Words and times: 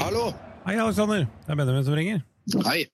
Hei, 0.00 0.78
Alexander. 0.80 1.26
Det 1.44 1.52
er 1.52 1.58
Benjamin 1.58 1.82
som 1.84 1.92
ringer. 1.98 2.22
Hei. 2.64 2.86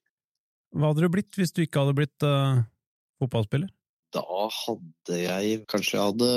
Hva 0.75 0.89
hadde 0.91 1.05
du 1.05 1.13
blitt 1.15 1.37
hvis 1.39 1.53
du 1.55 1.61
ikke 1.63 1.85
hadde 1.85 1.95
blitt 1.95 2.25
uh, 2.27 2.65
fotballspiller? 3.23 3.69
Da 4.17 4.25
hadde 4.27 5.19
jeg 5.21 5.61
kanskje 5.71 5.95
jeg 5.95 6.09
hadde 6.09 6.31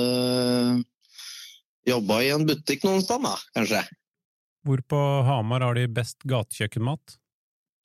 jobba 1.89 2.19
i 2.21 2.29
en 2.35 2.45
butikk 2.45 2.85
noen 2.85 3.01
sted, 3.01 3.17
da. 3.25 3.33
Kanskje. 3.57 3.81
Hvor 4.67 4.83
på 4.93 4.99
Hamar 5.25 5.65
har 5.65 5.73
de 5.79 5.87
best 5.89 6.21
gatekjøkkenmat? 6.29 7.17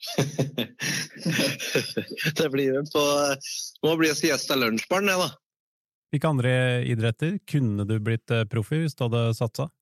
det 2.36 2.48
blir 2.52 2.74
vel 2.74 2.84
på 2.92 3.02
Må 3.86 3.94
bli 3.96 4.10
Siesta 4.12 4.58
lunsjbarn, 4.60 5.08
det, 5.08 5.16
da. 5.22 5.30
Hvilke 6.12 6.28
andre 6.36 6.52
idretter 6.84 7.40
kunne 7.48 7.88
du 7.88 7.96
blitt 7.96 8.28
uh, 8.28 8.44
proff 8.44 8.76
i 8.76 8.84
hvis 8.84 8.96
du 8.98 9.06
hadde 9.06 9.32
satsa? 9.40 9.72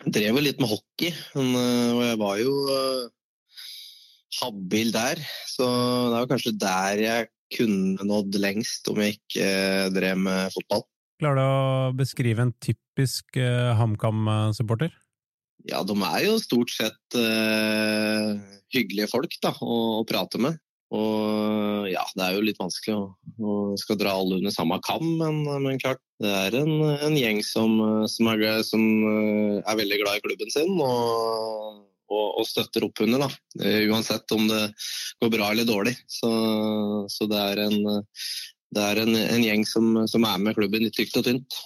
Drev 0.00 0.38
jo 0.38 0.44
litt 0.44 0.60
med 0.62 0.70
hockey, 0.70 1.10
men, 1.36 1.50
uh, 1.56 1.90
og 1.98 2.04
jeg 2.06 2.20
var 2.22 2.38
jo 2.40 2.54
uh, 2.70 3.58
habil 4.40 4.94
der. 4.94 5.20
Så 5.50 5.66
det 5.66 6.16
var 6.16 6.30
kanskje 6.30 6.56
der 6.56 7.04
jeg 7.04 7.28
kunne 7.50 8.06
nådd 8.06 8.38
lengst 8.40 8.88
om 8.92 9.00
jeg 9.02 9.18
ikke 9.18 9.50
drev 9.92 10.20
med 10.22 10.54
fotball. 10.54 10.86
Klarer 11.20 11.36
du 11.36 11.44
å 11.44 11.94
beskrive 11.98 12.46
en 12.46 12.54
typisk 12.62 13.36
HamKam-supporter? 13.76 14.94
Ja, 15.68 15.82
de 15.84 15.96
er 16.06 16.24
jo 16.24 16.38
stort 16.40 16.72
sett 16.72 17.18
uh, 17.18 18.38
hyggelige 18.72 19.10
folk 19.10 19.34
da, 19.42 19.52
å, 19.60 19.78
å, 20.00 20.04
prate 20.08 20.40
med. 20.40 20.56
Og 20.90 21.86
ja, 21.86 22.02
det 22.18 22.24
er 22.24 22.34
jo 22.34 22.42
litt 22.42 22.58
vanskelig 22.58 22.96
å, 22.96 23.02
å 23.46 23.52
skal 23.78 23.98
dra 24.00 24.16
alle 24.18 24.40
under 24.40 24.54
samme 24.54 24.80
kam, 24.82 25.04
men, 25.20 25.44
men 25.62 25.78
klart 25.78 26.02
det 26.20 26.32
er 26.34 26.56
en, 26.58 26.72
en 27.06 27.14
gjeng 27.16 27.38
som, 27.46 27.76
som, 28.10 28.30
er, 28.32 28.64
som, 28.66 28.82
er, 29.62 29.76
veldig 29.78 30.00
glad 30.02 30.18
i 30.18 30.24
klubben 30.24 30.50
sin 30.50 30.74
og, 30.82 31.78
og, 32.10 32.26
og 32.42 32.48
støtter 32.48 32.88
opp 32.88 33.04
under, 33.06 33.22
da. 33.22 33.30
Uansett 33.86 34.34
om 34.34 34.48
det 34.50 34.64
går 35.22 35.32
bra 35.36 35.52
eller 35.54 35.68
dårlig. 35.68 35.94
Så, 36.10 36.32
så 37.08 37.30
det 37.30 37.38
er 37.38 37.62
en, 37.68 37.78
det 38.74 38.88
er 38.88 39.02
en, 39.04 39.14
en 39.22 39.46
gjeng 39.46 39.64
som, 39.68 39.94
som, 40.10 40.26
er 40.26 40.42
med 40.42 40.58
klubben 40.58 40.90
i 40.90 40.92
tykt 40.94 41.22
og 41.22 41.28
tynt. 41.30 41.60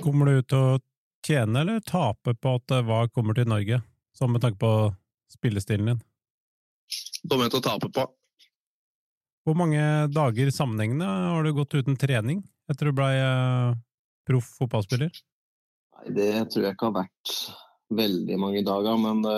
Kommer 0.00 0.32
du 0.32 0.40
til 0.40 0.58
å 0.72 0.80
tjene 1.24 1.60
eller 1.60 1.84
tape 1.84 2.32
på 2.32 2.56
at 2.56 2.78
VAR 2.88 3.12
kommer 3.12 3.36
til 3.36 3.46
Norge, 3.52 3.84
sånn 4.16 4.32
med 4.32 4.42
tanke 4.44 4.60
på 4.64 4.74
spillestilen 5.36 5.92
din? 5.92 6.02
Kommer 7.24 7.46
jeg 7.46 7.54
til 7.54 7.62
å 7.62 7.64
tape 7.64 7.90
på. 7.94 8.04
Hvor 9.44 9.56
mange 9.60 9.80
dager 10.12 10.48
sammenhengende 10.52 11.06
har 11.08 11.44
du 11.44 11.52
gått 11.56 11.76
uten 11.76 11.98
trening 12.00 12.40
etter 12.72 12.88
du 12.88 12.96
blei 12.96 13.12
uh, 13.20 13.76
proff 14.28 14.48
fotballspiller? 14.60 15.12
Nei, 15.98 16.14
Det 16.16 16.30
tror 16.52 16.64
jeg 16.64 16.76
ikke 16.76 16.88
har 16.88 16.96
vært 17.02 17.34
veldig 17.94 18.38
mange 18.40 18.62
dager, 18.64 18.96
men 19.00 19.20
det, 19.24 19.36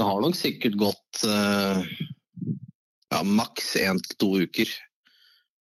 det 0.00 0.08
har 0.08 0.24
nok 0.24 0.38
sikkert 0.38 0.80
gått 0.80 1.26
uh, 1.28 1.84
ja, 3.12 3.20
maks 3.20 3.74
én 3.84 4.00
til 4.00 4.20
to 4.22 4.32
uker 4.46 4.72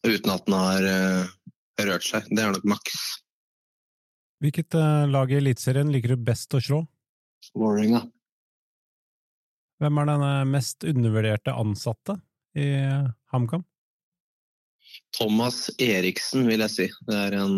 uten 0.08 0.32
at 0.32 0.48
den 0.48 0.56
har 0.56 0.88
uh, 0.88 1.36
rørt 1.92 2.08
seg. 2.08 2.32
Det 2.32 2.40
er 2.40 2.56
nok 2.56 2.72
maks. 2.72 3.04
Hvilket 4.44 4.76
lag 5.10 5.32
i 5.32 5.40
Eliteserien 5.40 5.92
liker 5.92 6.14
du 6.14 6.24
best 6.28 6.56
å 6.56 6.60
slå? 6.64 6.84
Vålerenga. 7.56 8.04
Hvem 9.84 10.00
er 10.02 10.08
den 10.08 10.52
mest 10.54 10.86
undervurderte 10.88 11.54
ansatte 11.56 12.16
i 12.56 12.68
HamKam? 13.34 13.66
Thomas 15.18 15.68
Eriksen, 15.82 16.46
vil 16.48 16.64
jeg 16.64 16.72
si. 16.72 16.86
Det 17.08 17.18
er 17.20 17.36
en, 17.42 17.58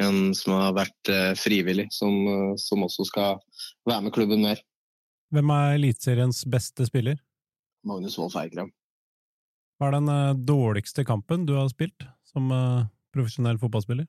en 0.00 0.20
som 0.36 0.56
har 0.56 0.76
vært 0.78 1.10
frivillig, 1.36 1.90
som, 1.92 2.54
som, 2.56 2.86
også 2.86 3.04
skal 3.10 3.40
være 3.88 4.06
med 4.06 4.14
klubben 4.16 4.46
mer. 4.46 4.62
Hvem 5.34 5.52
er 5.52 5.76
Eliteseriens 5.76 6.40
beste 6.48 6.86
spiller? 6.88 7.20
Magnus 7.84 8.16
Wolff 8.20 8.38
Eikrem. 8.40 8.72
Hva 9.76 9.90
er 9.90 9.98
den 9.98 10.46
dårligste 10.48 11.04
kampen 11.08 11.44
du 11.48 11.54
har 11.58 11.68
spilt 11.72 12.08
som 12.32 12.48
profesjonell 13.12 13.60
fotballspiller? 13.60 14.08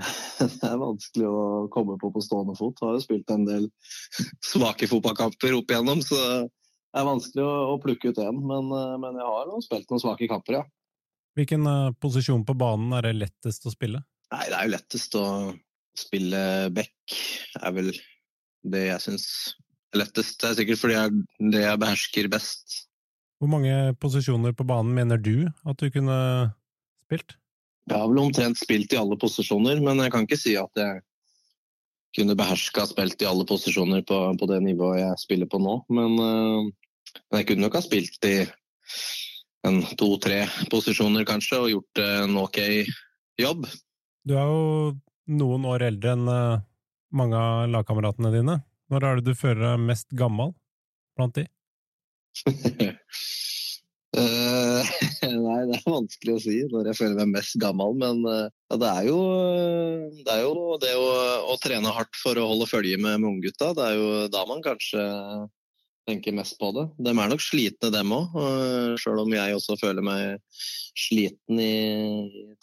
det 0.60 0.66
er 0.66 0.80
vanskelig 0.80 1.28
å 1.28 1.44
komme 1.72 1.96
på 2.00 2.10
på 2.14 2.22
stående 2.24 2.56
fot. 2.58 2.80
Jeg 2.80 2.88
har 2.88 2.98
jo 2.98 3.04
spilt 3.04 3.32
en 3.34 3.46
del 3.48 3.68
svake 4.52 4.88
fotballkamper 4.90 5.56
opp 5.58 5.72
igjennom, 5.72 6.02
så 6.04 6.18
det 6.20 7.00
er 7.00 7.06
vanskelig 7.06 7.46
å, 7.46 7.54
å 7.74 7.80
plukke 7.82 8.12
ut 8.12 8.20
én. 8.22 8.38
Men, 8.50 8.70
men, 9.02 9.18
jeg 9.20 9.32
har 9.32 9.50
jo 9.50 9.62
spilt 9.64 9.90
noen 9.92 10.02
svake 10.02 10.30
kamper, 10.30 10.60
ja. 10.60 10.66
Hvilken 11.38 11.66
uh, 11.68 11.92
posisjon 12.02 12.42
på 12.46 12.56
banen 12.58 12.90
er 12.98 13.06
det 13.06 13.18
lettest 13.20 13.68
å 13.68 13.72
spille? 13.72 14.02
Nei, 14.34 14.46
Det 14.50 14.56
er 14.56 14.66
jo 14.66 14.74
lettest 14.74 15.16
å 15.18 15.26
spille 15.98 16.42
back. 16.74 17.18
er 17.60 17.74
vel 17.76 17.90
det 18.70 18.86
jeg 18.88 19.04
syns 19.04 19.26
er 19.94 20.02
lettest. 20.02 20.38
Det 20.40 20.50
er 20.50 20.58
sikkert 20.58 20.82
fordi 20.82 20.96
jeg, 20.96 21.24
det 21.54 21.64
jeg 21.64 21.82
behersker 21.82 22.30
best. 22.32 22.80
Hvor 23.40 23.50
mange 23.54 23.94
posisjoner 24.02 24.52
på 24.56 24.66
banen 24.68 24.92
mener 24.94 25.20
du 25.20 25.48
at 25.48 25.80
du 25.80 25.88
kunne 25.92 26.16
spilt? 27.06 27.39
Jeg 27.90 27.98
har 27.98 28.06
vel 28.06 28.20
omtrent 28.22 28.58
spilt 28.60 28.92
i 28.94 28.98
alle 29.00 29.16
posisjoner, 29.18 29.80
men 29.82 29.98
jeg 30.04 30.12
kan 30.14 30.26
ikke 30.26 30.38
si 30.38 30.54
at 30.58 30.78
jeg 30.78 31.00
kunne 32.14 32.36
beherska 32.38 32.84
spilt 32.86 33.22
i 33.22 33.26
alle 33.26 33.42
posisjoner 33.46 34.04
på, 34.06 34.18
på, 34.38 34.48
det 34.50 34.60
nivået 34.62 35.00
jeg 35.00 35.22
spiller 35.24 35.50
på 35.50 35.58
nå. 35.62 35.74
Men, 35.90 36.14
uh, 36.14 37.18
men 37.18 37.40
jeg 37.40 37.48
kunne 37.48 37.66
nok 37.66 37.78
ha 37.80 37.82
spilt 37.82 38.30
i 38.30 38.36
en 39.66 39.82
to-tre 39.98 40.44
posisjoner 40.70 41.26
kanskje, 41.26 41.58
og 41.58 41.72
gjort 41.74 42.02
en 42.06 42.38
ok 42.40 42.60
jobb. 43.42 43.66
Du 44.22 44.36
er 44.38 44.46
jo 44.46 44.62
noen 45.40 45.66
år 45.74 45.88
eldre 45.90 46.14
enn 46.14 46.30
uh, 46.30 46.62
mange 47.10 47.42
av 47.42 47.66
lagkameratene 47.74 48.34
dine. 48.38 48.60
Når 48.90 49.06
er 49.06 49.18
det 49.18 49.32
du 49.34 49.38
føler 49.38 49.66
deg 49.66 49.86
mest 49.90 50.14
gammel 50.14 50.54
blant 51.18 51.42
de? 51.42 51.48
Er 55.80 55.92
vanskelig 55.98 56.34
å 56.36 56.42
si 56.42 56.56
når 56.70 56.90
jeg 56.90 56.98
føler 56.98 57.16
meg 57.20 57.38
mest 57.38 57.56
gammel. 57.62 57.94
Men 58.00 58.20
uh, 58.26 58.48
ja, 58.70 58.78
det 58.80 58.90
er 58.90 59.08
jo 59.08 59.20
det, 60.20 60.34
er 60.34 60.42
jo 60.44 60.76
det 60.82 60.92
å, 60.98 61.08
å, 61.52 61.56
trene 61.62 61.94
hardt 61.96 62.20
for 62.20 62.38
å 62.38 62.48
holde 62.52 62.68
følge 62.70 63.00
med, 63.00 63.20
med 63.22 63.30
unggutta. 63.36 63.72
Det 63.76 63.86
er 63.86 63.96
jo 63.98 64.12
da 64.32 64.44
man 64.48 64.62
kanskje 64.64 65.04
tenker 66.08 66.34
mest 66.34 66.56
på 66.58 66.72
det. 66.74 66.86
De 66.98 67.12
er 67.12 67.32
nok 67.32 67.42
slitne, 67.44 67.92
dem 67.94 68.14
òg. 68.16 68.38
Sjøl 68.98 69.22
om 69.22 69.34
jeg 69.36 69.56
også 69.56 69.78
føler 69.80 70.04
meg 70.04 70.38
sliten 70.98 71.60
i, 71.62 71.74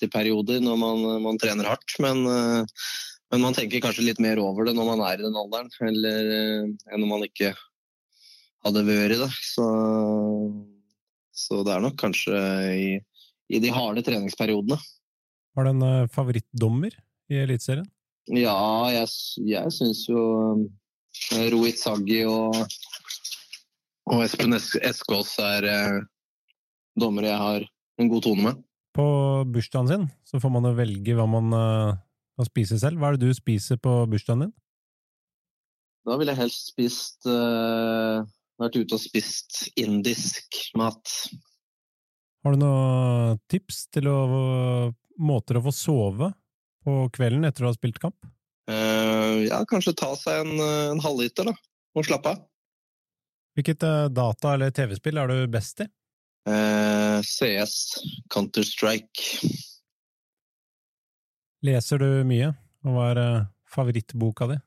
til 0.02 0.12
perioder 0.12 0.60
når 0.64 0.82
man, 0.82 1.06
man 1.24 1.40
trener 1.40 1.70
hardt. 1.70 1.96
Men, 2.04 2.26
men, 2.28 3.44
man 3.46 3.56
tenker 3.56 3.84
kanskje 3.84 4.10
litt 4.10 4.20
mer 4.24 4.42
over 4.44 4.68
det 4.68 4.76
når 4.76 4.90
man 4.90 5.06
er 5.08 5.22
i 5.22 5.28
den 5.28 5.38
alderen, 5.38 5.72
eller, 5.88 6.34
enn 6.92 7.06
når 7.06 7.14
man 7.14 7.28
ikke 7.30 7.54
hadde 8.66 8.84
vært 8.90 9.22
det. 9.22 9.32
Så 9.54 9.70
så 11.38 11.62
det 11.66 11.76
er 11.76 11.84
nok 11.84 11.98
kanskje 12.02 12.38
i, 12.74 12.90
i 13.50 13.62
de 13.64 13.72
harde 13.74 14.04
treningsperiodene. 14.06 14.78
Har 15.58 15.66
du 15.66 15.72
en 15.72 15.86
uh, 15.86 16.10
favorittdommer 16.14 16.94
i 17.32 17.40
Eliteserien? 17.44 17.88
Ja, 18.28 18.58
jeg, 18.92 19.08
jeg 19.48 19.74
syns 19.74 20.04
jo 20.10 20.24
uh, 20.60 21.48
Rohit 21.54 21.80
Saggi 21.80 22.22
og, 22.28 22.58
og 24.12 24.24
Espen 24.26 24.58
Eskås 24.58 25.34
er 25.44 25.66
eh, 25.68 25.98
dommere 27.00 27.32
jeg 27.32 27.42
har 27.42 27.66
en 28.00 28.12
god 28.12 28.24
tone 28.28 28.46
med. 28.46 28.62
På 28.96 29.08
bursdagen 29.50 29.90
sin 29.90 30.06
så 30.28 30.40
får 30.44 30.54
man 30.54 30.70
jo 30.70 30.78
velge 30.78 31.16
hva 31.18 31.26
man 31.30 31.52
kan 31.52 32.48
spise 32.48 32.80
selv. 32.80 33.02
Hva 33.02 33.12
er 33.12 33.18
det 33.18 33.28
du 33.28 33.36
spiser 33.36 33.80
på 33.82 34.00
bursdagen 34.10 34.46
din? 34.46 34.54
Da 36.08 36.16
ville 36.16 36.32
jeg 36.32 36.46
helst 36.46 36.70
spist 36.72 37.28
eh, 37.28 38.22
vært 38.62 38.78
ute 38.80 38.96
og 38.96 39.02
spist 39.04 39.66
indisk 39.76 40.56
mat. 40.80 41.04
Har 42.48 42.54
du 42.56 42.62
noen 42.62 43.40
tips 43.52 43.90
til 43.92 44.06
å, 44.08 44.20
måter 45.20 45.58
å 45.60 45.62
få 45.66 45.74
sove 45.76 46.30
på 46.80 46.94
kvelden 47.18 47.44
etter 47.44 47.66
å 47.66 47.74
ha 47.74 47.76
spilt 47.76 48.00
kamp? 48.00 48.16
Uh, 48.72 49.44
ja, 49.44 49.60
kanskje 49.68 49.92
ta 50.00 50.14
seg 50.16 50.46
en, 50.46 50.62
en 50.94 51.04
halvliter, 51.04 51.50
da, 51.52 51.52
og 51.92 52.08
slappe 52.08 52.32
av. 52.32 52.40
Hvilket 53.60 53.84
uh, 53.84 54.08
data- 54.08 54.56
eller 54.56 54.72
TV-spill 54.72 55.20
er 55.20 55.34
du 55.34 55.44
best 55.52 55.84
i? 55.84 55.90
Uh, 56.48 57.20
CS, 57.20 57.76
Counter-Strike. 58.32 59.52
Leser 61.68 62.00
du 62.00 62.10
mye, 62.32 62.54
og 62.88 62.96
hva 62.96 63.12
er 63.12 63.24
favorittboka 63.76 64.54
di? 64.54 64.62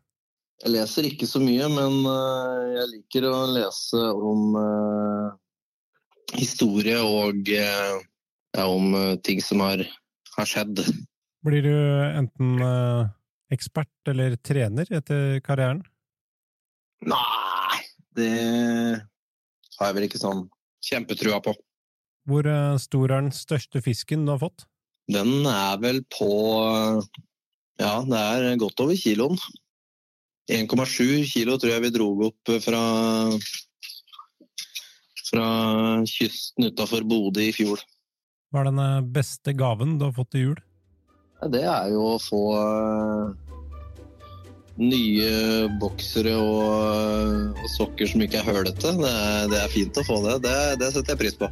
Jeg 0.66 0.76
leser 0.76 1.08
ikke 1.14 1.32
så 1.32 1.40
mye, 1.40 1.72
men 1.72 2.02
jeg 2.76 2.90
liker 2.98 3.32
å 3.32 3.38
lese 3.56 4.10
om 4.20 4.58
historie 6.36 6.98
og 7.02 7.48
ja, 7.50 8.66
om 8.66 8.94
ting 9.24 9.40
som 9.42 9.62
har, 9.64 9.82
har, 10.36 10.48
skjedd. 10.48 10.82
Blir 11.46 11.64
du 11.64 11.74
enten 12.18 12.60
ekspert 13.54 14.10
eller 14.10 14.36
trener 14.44 14.90
etter 14.90 15.40
karrieren? 15.44 15.82
Nei, 17.06 17.80
det 18.18 18.32
har 19.78 19.90
jeg 19.90 19.96
vel 19.96 20.08
ikke 20.08 20.20
sånn 20.20 20.44
kjempetrua 20.84 21.40
på. 21.44 21.54
Hvor 22.28 22.46
stor 22.82 23.06
er 23.08 23.24
den 23.24 23.32
største 23.34 23.80
fisken 23.82 24.26
du 24.26 24.34
har 24.34 24.42
fått? 24.42 24.66
Den 25.10 25.46
er 25.48 25.80
vel 25.82 26.02
på 26.12 26.30
Ja, 27.80 27.94
det 28.04 28.20
er 28.20 28.60
godt 28.60 28.82
over 28.84 28.98
kiloen. 28.98 29.40
1,7 30.50 31.24
kilo 31.30 31.56
tror 31.58 31.72
jeg 31.72 31.84
vi 31.86 31.92
dro 31.94 32.10
opp 32.26 32.52
fra 32.64 32.82
fra 35.30 35.46
kysten 36.10 36.68
utafor 36.70 37.06
Bodø 37.08 37.44
i 37.48 37.52
fjor. 37.54 37.80
Hva 38.50 38.64
er 38.64 38.70
den 38.72 38.82
eh, 38.82 39.00
beste 39.14 39.54
gaven 39.54 39.96
du 40.00 40.08
har 40.08 40.16
fått 40.16 40.32
til 40.34 40.48
jul? 40.50 40.58
Det 41.54 41.62
er 41.64 41.92
jo 41.94 42.02
å 42.14 42.18
få 42.20 42.40
eh, 42.58 43.50
nye 44.80 45.68
boksere 45.80 46.34
og, 46.40 47.56
og 47.60 47.68
sokker 47.76 48.08
som 48.10 48.22
ikke 48.24 48.40
er 48.42 48.48
hølete. 48.50 48.94
Det, 49.00 49.10
er- 49.12 49.48
det 49.52 49.60
er 49.64 49.72
fint 49.72 50.00
å 50.00 50.04
få 50.06 50.20
det. 50.26 50.38
Det, 50.46 50.56
det 50.80 50.90
setter 50.94 51.14
jeg 51.14 51.22
pris 51.24 51.38
på. 51.40 51.48